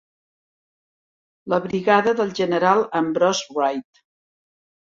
[1.53, 4.05] La brigada del General Ambrose Wright.